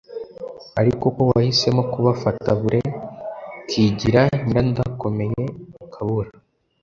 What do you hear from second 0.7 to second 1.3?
ariko ko